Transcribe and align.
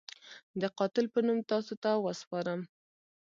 د 0.61 0.63
قاتل 0.77 1.05
په 1.13 1.19
نوم 1.27 1.39
تاسو 1.51 1.73
ته 1.83 1.91
وسپارم. 2.05 2.61